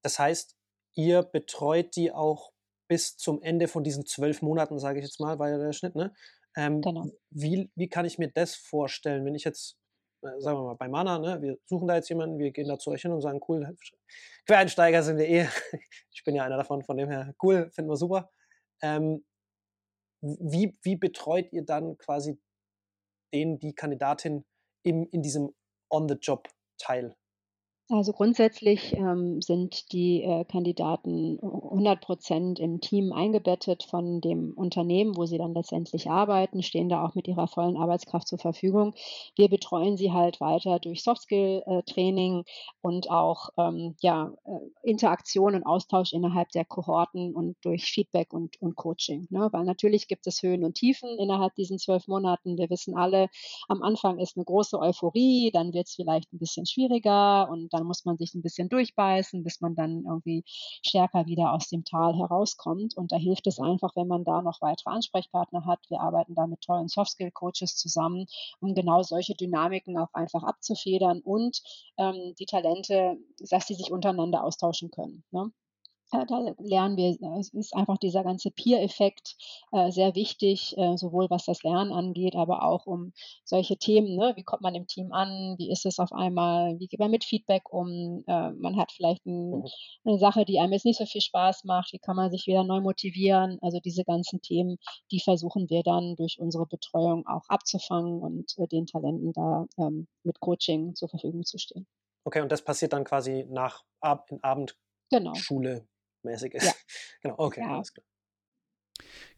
[0.04, 0.56] Das heißt,
[0.94, 2.52] ihr betreut die auch
[2.90, 5.96] bis zum Ende von diesen 12 Monaten, sage ich jetzt mal, war ja der Schnitt,
[5.96, 6.14] ne?
[6.56, 7.10] Ähm, Genau.
[7.30, 9.78] wie wie kann ich mir das vorstellen, wenn ich jetzt,
[10.22, 12.78] äh, sagen wir mal, bei Mana, ne, wir suchen da jetzt jemanden, wir gehen da
[12.78, 13.76] zu euch hin und sagen: „Cool,
[14.46, 15.48] Quereinsteiger sind wir eh.“
[16.12, 18.30] Ich bin ja einer davon, von dem her cool, finden wir super.
[18.82, 19.24] Ähm,
[20.22, 22.40] wie wie betreut ihr dann quasi
[23.34, 24.44] den die Kandidatin
[24.84, 25.54] im in diesem
[25.90, 27.16] On-the-Job-Teil?
[27.92, 34.52] Also grundsätzlich, ähm, sind die, äh, Kandidaten hu hundert Prozent im Team eingebettet von dem
[34.56, 38.94] Unternehmen, wo sie dann letztendlich arbeiten, stehen da auch mit ihrer vollen Arbeitskraft zur Verfügung.
[39.34, 42.44] Wir betreuen sie halt weiter durch Soft-Skill äh, Training
[42.80, 48.60] und auch, ähm, ja, äh, Interaktion und Austausch innerhalb der Kohorten und durch Feedback und
[48.62, 49.48] und Coaching, ne?
[49.50, 52.56] Weil natürlich gibt es Höhen und Tiefen innerhalb diesen 12 Monaten.
[52.56, 53.26] Wir wissen alle,
[53.68, 58.04] am Anfang ist 'ne große Euphorie, dann wird's vielleicht 'n bisschen schwieriger und dann muss
[58.04, 62.96] man sich 'n bisschen durchbeißen, bis man dann irgendwie stärker wieder aus dem Tal herauskommt.
[62.96, 65.80] Und da hilft es einfach, wenn man da noch weitere Ansprechpartner hat.
[65.88, 68.26] Wir arbeiten da mit tollen Soft-Skill-Coaches zusammen,
[68.60, 71.60] um genau solche Dynamiken auch einfach abzufedern und,
[71.98, 73.16] ähm, die Talente
[73.50, 75.50] dass sie sich untereinander austauschen können, ne?
[76.12, 76.24] Da
[76.58, 79.36] lernen wir äh, es ist einfach dieser ganze Peer-Effekt,
[79.70, 83.12] äh, sehr wichtig, äh, sowohl was das Lernen angeht, aber auch um
[83.44, 84.32] solche Themen, ne?
[84.36, 85.54] Wie kommt man im Team an?
[85.58, 86.78] Wie ist es auf einmal?
[86.80, 88.24] Wie geht man mit Feedback um?
[88.26, 89.70] Äh, man hat vielleicht 'n Mhm.
[90.04, 91.92] 'ne Sache, die einem jetzt nicht so viel Spaß macht.
[91.92, 93.58] Wie kann man sich wieder neu motivieren?
[93.62, 94.78] Also, diese ganzen Themen,
[95.12, 100.08] die versuchen wir dann durch unsere Betreuung auch abzufangen und, äh, den Talenten da, ähm,
[100.24, 101.86] mit Coaching zur Verfügung zu stehen.
[102.26, 104.42] Okay, und das passiert dann quasi nach Ab in
[105.12, 105.44] Genau.
[105.50, 105.88] Abendschule
[106.22, 106.72] mäßig Ja.
[107.22, 107.74] Genau, okay, Ja.
[107.74, 108.04] alles klar.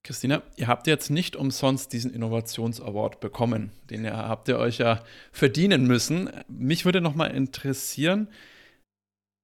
[0.02, 3.70] Christina, ihr habt jetzt nicht umsonst diesen Innovations-Award bekommen.
[3.88, 6.28] Den ja habt ihr euch ja verdienen müssen.
[6.48, 8.28] Mich würde noch mal interessieren,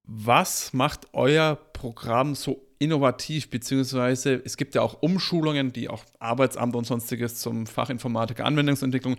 [0.04, 3.50] was macht euer Programm so innovativ?
[3.50, 9.16] Beziehungsweise es gibt ja auch Umschulungen, die auch Arbeitsamt und Sonstiges zum Fachinformatiker Anwendungsentwicklung.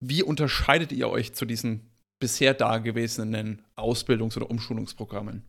[0.00, 5.44] Wie unterscheidet ihr euch zu diesen bisher dagewesenen Ausbildungs oder Umschulungsprogrammen?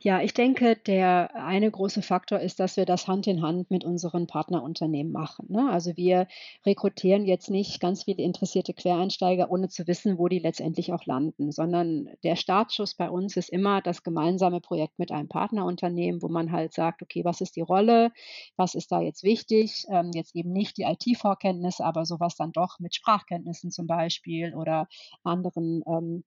[0.00, 3.84] Ja, ich denke, der eine große Faktor ist, dass wir das Hand in Hand mit
[3.84, 5.68] unseren Partnerunternehmen machen, ne?
[5.72, 6.28] Also, wir
[6.64, 11.50] rekrutieren jetzt nicht ganz viele interessierte Quereinsteiger, ohne zu wissen, wo die letztendlich auch landen,
[11.50, 16.52] sondern der Startschuss bei uns ist immer das gemeinsame Projekt mit einem Partnerunternehmen, wo man
[16.52, 18.12] halt sagt: „Okay, was ist die Rolle?
[18.56, 22.52] Was ist da jetzt wichtig?“ Ähm, jetzt eben nicht die IT-Vorkenntnisse, aber so was dann
[22.52, 24.86] doch mit Sprachkenntnissen zum Beispiel oder
[25.24, 26.22] anderen, ähm,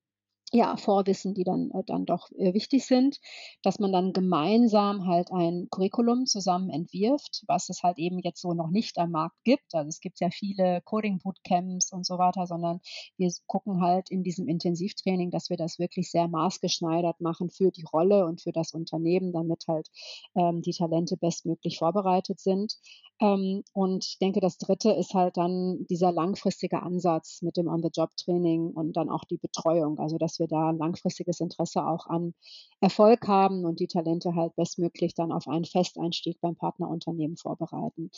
[0.53, 3.19] ja, Vorwissen, die dann äh, dann doch, äh, wichtig sind,
[3.63, 8.53] dass man dann gemeinsam halt ein Curriculum zusammen entwirft, was es halt eben jetzt so
[8.53, 9.73] noch nicht am Markt gibt.
[9.73, 12.81] Also, es gibt ja viele Coding-Bootcamps und so weiter, sondern
[13.17, 17.85] wir gucken halt in diesem Intensivtraining, dass wir das wirklich sehr maßgeschneidert machen für die
[17.91, 19.87] Rolle und für das Unternehmen, damit halt,
[20.35, 22.75] ähm, die Talente bestmöglich vorbereitet sind.
[23.21, 28.71] Ähm, und ich denke, das Dritte ist halt dann dieser langfristige Ansatz mit dem On-the-Job-Training
[28.71, 29.99] und dann auch die Betreuung.
[29.99, 32.33] Also, dass wir da langfristiges Interesse auch an
[32.81, 38.11] Erfolg haben und die Talente halt bestmöglich dann auf einen Festeinstieg beim Partnerunternehmen vorbereiten.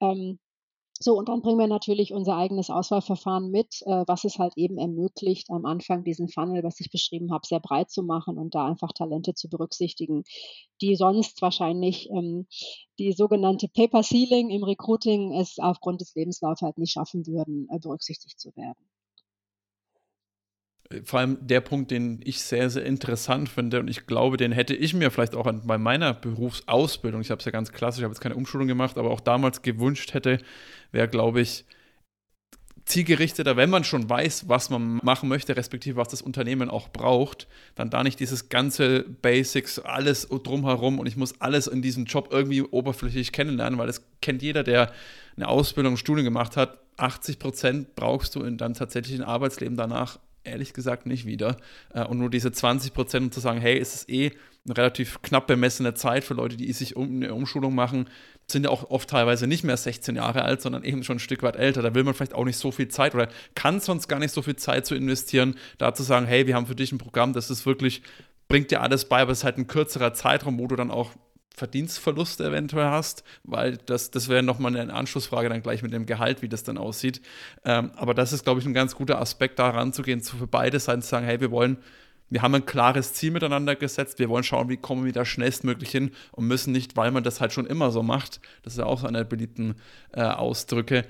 [0.00, 0.38] Ähm,
[1.02, 4.76] so, und dann bringen wir natürlich unser eigenes Auswahlverfahren mit, äh, was es halt eben
[4.76, 8.66] ermöglicht, am Anfang diesen Funnel, was ich beschrieben habe, sehr breit zu machen und da
[8.66, 10.24] einfach Talente zu berücksichtigen,
[10.82, 12.46] die sonst wahrscheinlich, ähm,
[12.98, 17.78] die sogenannte Paper Ceiling im Recruiting es aufgrund des Lebenslauf halt nicht schaffen würden, äh,
[17.78, 18.89] berücksichtigt zu werden.
[21.04, 24.74] Vor allem der Punkt, den ich sehr, sehr interessant finde und ich glaube, den hätte
[24.74, 28.12] ich mir vielleicht auch bei meiner Berufsausbildung ich habe es ja ganz klassisch ich habe
[28.12, 30.38] jetzt keine Umschulung gemacht, aber auch damals gewünscht hätte,
[30.90, 31.64] wäre, glaube ich
[32.90, 37.46] zielgerichteter, wenn man schon weiß, was man machen möchte, respektive was das Unternehmen auch braucht,
[37.74, 42.28] dann da nicht dieses ganze Basics, alles drumherum und ich muss alles in diesem Job
[42.32, 44.92] irgendwie oberflächlich kennenlernen, weil das kennt jeder, der
[45.36, 46.78] eine Ausbildung, Studium gemacht hat.
[46.96, 51.56] 80 Prozent brauchst du in deinem tatsächlichen Arbeitsleben danach ehrlich gesagt nicht wieder.
[51.94, 54.32] Äh, und nur diese 20 Prozent, um zu sagen, hey, es ist eh
[54.66, 58.08] eine relativ knapp bemessene Zeit für Leute, die sich um eine Umschulung machen,
[58.46, 61.42] sind ja auch oft teilweise nicht mehr 16 Jahre alt, sondern eben schon ein Stück
[61.42, 61.82] weit älter.
[61.82, 64.42] Da will man vielleicht auch nicht so viel Zeit oder kann sonst gar nicht so
[64.42, 67.50] viel Zeit zu investieren, da zu sagen, hey, wir haben für dich ein Programm, das
[67.50, 68.02] ist wirklich,
[68.48, 71.12] bringt dir alles bei, aber es ist halt ein kürzerer Zeitraum, wo du dann auch
[71.60, 76.40] Verdienstverluste eventuell hast, weil das, das wäre nochmal eine Anschlussfrage dann gleich mit dem Gehalt,
[76.40, 77.20] wie das dann aussieht.
[77.64, 80.80] Ähm, aber das ist, glaube ich, ein ganz guter Aspekt, da ranzugehen, zu für beide
[80.80, 81.76] Seiten zu sagen, hey, wir wollen
[82.32, 84.20] wir haben ein klares Ziel miteinander gesetzt.
[84.20, 87.40] Wir wollen schauen, wie kommen wir da schnellstmöglich hin und müssen nicht, weil man das
[87.40, 89.74] halt schon immer so macht, das ist ja auch so eine der beliebten
[90.12, 91.06] äh, Ausdrücke,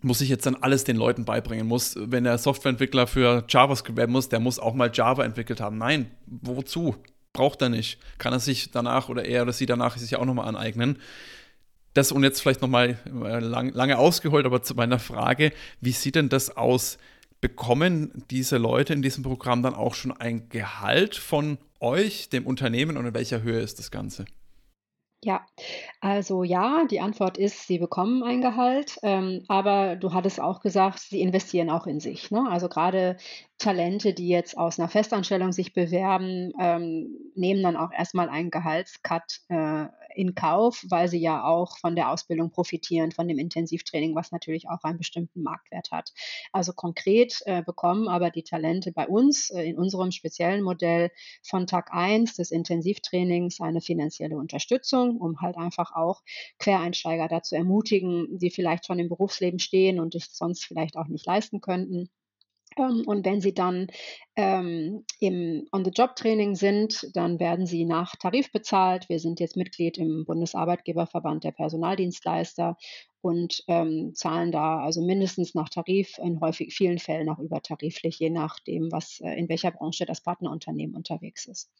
[0.00, 1.66] muss ich jetzt dann alles den Leuten beibringen.
[1.66, 5.78] Muss, wenn der Softwareentwickler für JavaScript werden muss, der muss auch mal Java entwickelt haben.
[5.78, 6.96] Nein, wozu?
[7.32, 7.98] Braucht er nicht.
[8.18, 10.98] Kann er sich danach oder er oder sie danach sich auch nochmal aneignen.
[11.94, 16.14] Das und jetzt vielleicht nochmal äh, lang, lange ausgeholt, aber zu meiner Frage, wie sieht
[16.14, 16.98] denn das aus?
[17.42, 22.96] bekommen diese Leute in diesem Programm dann auch schon ein Gehalt von euch, dem Unternehmen
[22.96, 24.24] und in welcher Höhe ist das Ganze?
[25.24, 25.46] Ja,
[26.00, 30.98] also ja, die Antwort ist, sie bekommen ein Gehalt, ähm, aber du hattest auch gesagt,
[30.98, 32.32] sie investieren auch in sich.
[32.32, 32.44] Ne?
[32.50, 33.16] Also gerade
[33.58, 39.42] Talente, die jetzt aus einer Festanstellung sich bewerben, ähm, nehmen dann auch erstmal einen Gehaltscut
[39.48, 44.32] äh, in Kauf, weil sie ja auch von der Ausbildung profitieren, von dem Intensivtraining, was
[44.32, 46.12] natürlich auch einen bestimmten Marktwert hat.
[46.52, 51.10] Also konkret äh, bekommen aber die Talente bei uns äh, in unserem speziellen Modell
[51.42, 56.22] von Tag 1 des Intensivtrainings eine finanzielle Unterstützung, um halt einfach auch
[56.58, 61.26] Quereinsteiger dazu ermutigen, die vielleicht schon im Berufsleben stehen und es sonst vielleicht auch nicht
[61.26, 62.10] leisten könnten
[62.76, 63.88] und wenn Sie dann
[64.36, 69.08] ähm, im On-the-Job-Training sind, dann werden Sie nach Tarif bezahlt.
[69.08, 72.76] Wir sind jetzt Mitglied im Bundesarbeitgeberverband der Personaldienstleister
[73.20, 78.30] und ähm, zahlen da also mindestens nach Tarif, in häufig vielen Fällen auch übertariflich, je
[78.30, 81.70] nachdem, was äh, in welcher Branche das Partnerunternehmen unterwegs ist.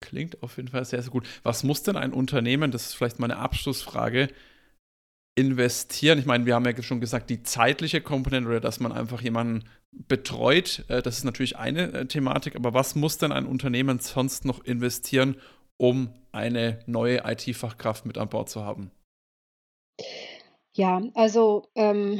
[0.00, 1.26] Klingt auf jeden Fall sehr, sehr gut.
[1.42, 4.28] Was muss denn ein Unternehmen, das ist vielleicht meine Abschlussfrage,
[5.34, 6.18] investieren?
[6.18, 9.64] Ich meine, wir haben ja schon gesagt, die zeitliche Komponente oder dass man einfach jemanden
[9.90, 14.44] betreut, äh, das ist natürlich eine äh, Thematik, aber was muss denn ein Unternehmen sonst
[14.44, 15.36] noch investieren,
[15.76, 18.90] um eine neue IT-Fachkraft mit an Bord zu haben?
[20.74, 22.18] Ja, also ähm,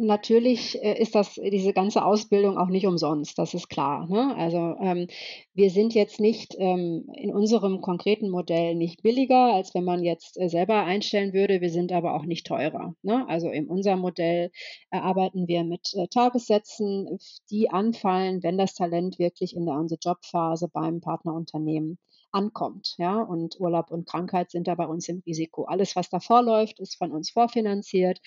[0.00, 4.08] natürlich äh, ist das diese ganze Ausbildung auch nicht umsonst, das ist klar.
[4.08, 4.34] Ne?
[4.36, 5.06] Also ähm,
[5.54, 10.40] wir sind jetzt nicht ähm, in unserem konkreten Modell nicht billiger, als wenn man jetzt
[10.40, 11.60] äh, selber einstellen würde.
[11.60, 12.96] Wir sind aber auch nicht teurer.
[13.02, 13.28] Ne?
[13.28, 14.50] Also in unserem Modell
[14.90, 21.00] arbeiten wir mit äh, Tagessätzen, die anfallen, wenn das Talent wirklich in der On-the-Job-Phase beim
[21.00, 21.98] Partnerunternehmen
[22.34, 22.94] ankommt.
[22.98, 23.20] Ja?
[23.22, 25.64] Und Urlaub und Krankheit sind da bei uns im Risiko.
[25.64, 28.20] Alles, was davor läuft, ist von uns vorfinanziert.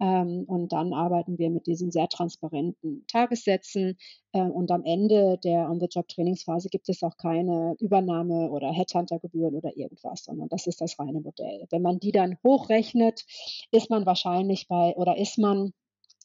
[0.00, 3.96] Ähm, und dann arbeiten wir mit diesen sehr transparenten Tagessätzen.
[4.32, 10.24] Äh, und am Ende der On-the-Job-Trainingsphase gibt es auch keine Übernahme- oder Headhunter-Gebühren oder irgendwas,
[10.24, 11.66] sondern das ist das reine Modell.
[11.70, 13.24] Wenn man die dann hochrechnet,
[13.70, 15.72] ist man wahrscheinlich bei oder ist man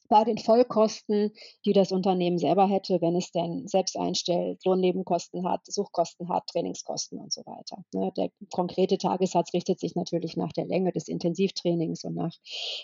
[0.08, 1.32] bei den Vollkosten,
[1.64, 7.18] die das Unternehmen selber hätte, wenn es denn selbst einstellt, Lohnnebenkosten hat, Suchkosten hat, Trainingskosten
[7.18, 7.84] und so weiter.
[7.92, 12.34] Ne, der konkrete Tagessatz richtet sich natürlich nach der Länge des Intensivtrainings und nach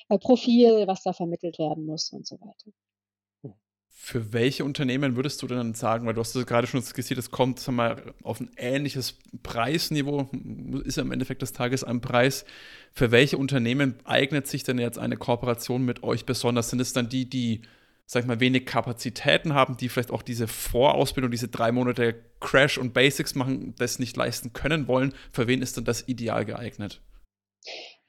[0.08, 2.70] äh, Profil, was da vermittelt werden muss und so weiter.
[3.96, 7.60] Für welche Unternehmen würdest du denn sagen, weil du hast gerade schon skizziert, es kommt
[7.60, 10.28] sag mal, auf ein ähnliches Preisniveau,
[10.84, 12.44] ist ja im Endeffekt des Tages ein Preis.
[12.92, 16.70] Für welche Unternehmen eignet sich denn jetzt eine Kooperation mit euch besonders?
[16.70, 17.62] Sind es dann die, die,
[18.04, 22.78] sag ich mal, wenig Kapazitäten haben, die vielleicht auch diese Vorausbildung, diese drei Monate Crash
[22.78, 25.14] und Basics machen, das nicht leisten können wollen?
[25.30, 27.00] Für wen ist denn das ideal geeignet?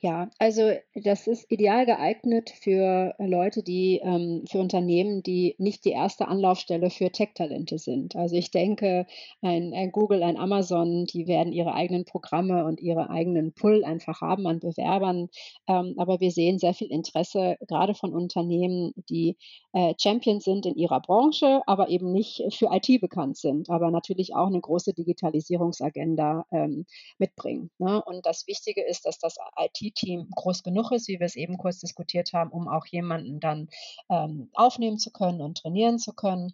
[0.02, 5.92] Ja, also das ist ideal geeignet für Leute, die ähm, für Unternehmen, die nicht die
[5.92, 8.16] erste Anlaufstelle für Tech-Talente sind.
[8.16, 9.08] Also ich denke,
[9.42, 14.22] ein, ein Google, ein Amazon, die werden ihre eigenen Programme und ihre eigenen Pull einfach
[14.22, 15.30] haben an Bewerbern.
[15.68, 19.38] Ähm, aber wir sehen sehr viel Interesse gerade von Unternehmen, die
[19.74, 24.36] äh, Champions sind in ihrer Branche, aber eben nicht für IT bekannt sind, aber natürlich
[24.36, 26.86] auch eine große Digitalisierungsagenda ähm,
[27.18, 27.72] mitbringen.
[27.80, 28.04] Ne?
[28.06, 31.58] Und das Wichtige ist, dass das IT Team groß genug ist, wie wir es eben
[31.58, 33.70] kurz diskutiert haben, um auch jemanden dann
[34.10, 36.54] ähm, aufnehmen zu können und trainieren zu können.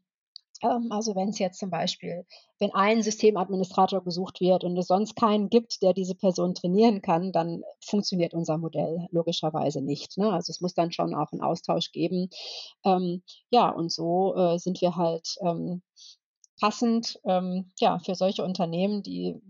[0.64, 2.26] Ähm, also wenn es jetzt zum Beispiel,
[2.60, 7.32] wenn ein Systemadministrator gesucht wird und es sonst keinen gibt, der diese Person trainieren kann,
[7.32, 10.18] dann funktioniert unser Modell logischerweise nicht.
[10.18, 10.32] Ne?
[10.32, 12.30] Also es muss dann schon auch einen Austausch geben.
[12.86, 15.82] Ähm, ja, und so äh, sind wir halt ähm,
[16.60, 19.42] passend ähm, ja, für solche Unternehmen, die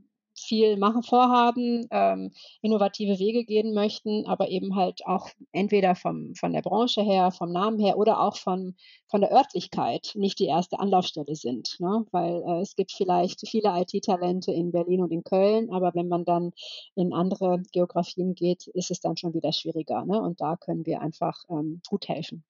[0.52, 6.52] viel machen vorhaben, ähm, innovative Wege gehen möchten, aber eben halt auch entweder vom, von
[6.52, 8.76] der Branche her, vom Namen her oder auch von,
[9.08, 11.78] von der Örtlichkeit nicht die erste Anlaufstelle sind.
[11.80, 12.06] Ne?
[12.12, 16.26] Weil äh, es gibt vielleicht viele IT-Talente in Berlin und in Köln, aber wenn man
[16.26, 16.52] dann
[16.96, 20.04] in andere Geografien geht, ist es dann schon wieder schwieriger.
[20.06, 20.22] Ne?
[20.22, 22.44] Und da können wir einfach ähm, gut helfen.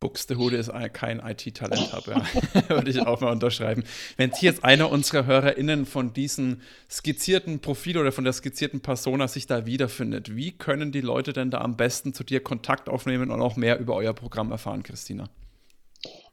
[0.00, 2.22] Buxtehude ist kein IT-Talent habe,
[2.68, 3.82] würde ich auch mal unterschreiben.
[4.16, 9.26] Wenn sich jetzt einer unserer HörerInnen von diesem skizzierten Profil oder von der skizzierten Persona
[9.26, 13.30] sich da wiederfindet, wie können die Leute denn da am besten zu dir Kontakt aufnehmen
[13.30, 15.28] und auch mehr über euer Programm erfahren, Christina?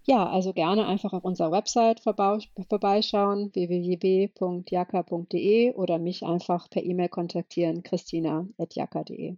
[0.08, 4.54] Ja, also gerne einfach auf unserer Website vorbeischauen, www.jaka.de
[5.74, 9.38] oder mich einfach per E-Mail kontaktieren, christina.jaka.de.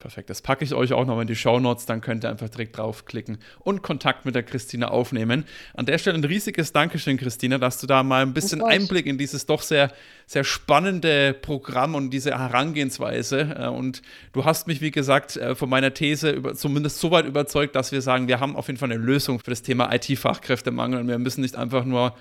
[0.00, 0.30] Perfekt.
[0.30, 2.78] Das packe ich euch auch noch in die Show Notes, dann könnt ihr einfach direkt
[2.78, 5.44] draufklicken und Kontakt mit der Christina aufnehmen.
[5.74, 9.18] An der Stelle ein riesiges Dankeschön, Christina, dass du da mal ein bisschen Einblick in
[9.18, 9.92] dieses doch sehr,
[10.24, 13.56] sehr spannende Programm und diese Herangehensweise.
[13.58, 14.02] Äh, und
[14.34, 17.90] du hast mich, wie gesagt, äh, von meiner These über, zumindest so weit überzeugt, dass
[17.90, 21.18] wir sagen, wir haben auf jeden Fall eine Lösung für das Thema IT-Fachkräftemangel und wir
[21.18, 22.14] müssen nicht einfach nur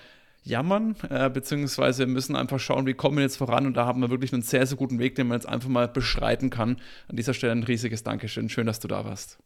[0.47, 3.65] jammern, äh, beziehungsweise müssen einfach schauen, wie kommen wir jetzt voran.
[3.65, 5.87] Und da haben wir wirklich einen sehr, sehr guten Weg, den man jetzt einfach mal
[5.87, 6.81] beschreiten kann.
[7.07, 8.49] An dieser Stelle ein riesiges Dankeschön.
[8.49, 9.39] Schön, dass du da warst.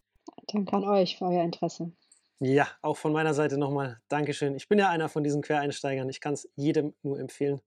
[0.46, 1.92] Danke an euch für euer Interesse.
[2.44, 4.56] Ja, auch von meiner Seite nochmal Dankeschön.
[4.56, 6.08] Ich bin ja einer von diesen Quereinsteigern.
[6.08, 7.60] Ich kann es jedem nur empfehlen.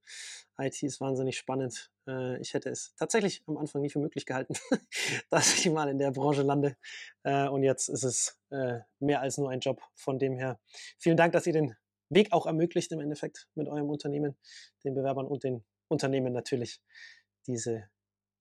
[0.57, 1.91] IT ist wahnsinnig spannend.
[2.07, 4.53] Äh, ich hätte es tatsächlich am Anfang nie für möglich gehalten,
[5.29, 6.75] dass ich mal in der Branche lande.
[7.23, 9.81] Äh, und jetzt ist es äh, mehr als nur ein Job.
[9.93, 10.59] Von dem her
[10.97, 11.75] vielen Dank, dass ihr den
[12.09, 14.37] Weg auch ermöglicht im Endeffekt mit eurem Unternehmen,
[14.83, 16.81] den Bewerbern und den Unternehmen natürlich,
[17.47, 17.89] diese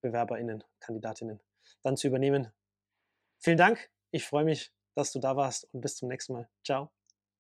[0.03, 1.41] BewerberInnen, Kandidatinnen
[1.83, 2.53] dann zu übernehmen.
[3.39, 3.91] Vielen Dank.
[4.11, 6.49] Ich freue mich, dass du da warst und bis zum nächsten Mal.
[6.65, 6.91] Ciao.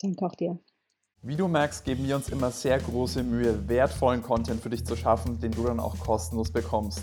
[0.00, 0.58] Danke auch dir.
[1.22, 4.94] Wie du merkst, geben wir uns immer sehr große Mühe, wertvollen Content für dich zu
[4.96, 7.02] schaffen, den du dann auch kostenlos bekommst.